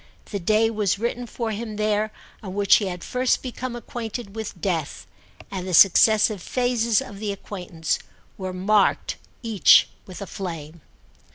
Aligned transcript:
The 0.31 0.39
day 0.39 0.71
was 0.71 0.97
written 0.97 1.27
for 1.27 1.51
him 1.51 1.75
there 1.75 2.11
on 2.41 2.55
which 2.55 2.77
he 2.77 2.87
had 2.87 3.03
first 3.03 3.43
become 3.43 3.75
acquainted 3.75 4.35
with 4.35 4.59
death, 4.59 5.05
and 5.51 5.67
the 5.67 5.75
successive 5.75 6.41
phases 6.41 7.03
of 7.03 7.19
the 7.19 7.31
acquaintance 7.31 7.99
were 8.35 8.51
marked 8.51 9.17
each 9.43 9.89
with 10.07 10.19
a 10.19 10.25
flame. 10.25 10.81